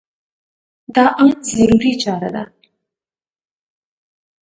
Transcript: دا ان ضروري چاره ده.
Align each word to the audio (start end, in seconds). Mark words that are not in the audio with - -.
دا 0.95 1.05
ان 1.21 1.29
ضروري 1.49 1.91
چاره 2.03 2.29
ده. 2.35 2.43